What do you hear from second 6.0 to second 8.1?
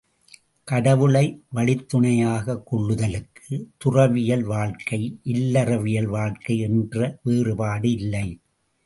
வாழ்க்கை என்ற வேறுபாடு